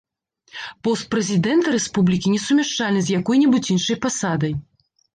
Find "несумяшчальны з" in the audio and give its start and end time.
2.39-3.23